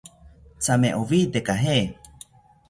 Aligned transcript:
Thame 0.65 0.89
owite 1.01 1.39
caje 1.47 1.77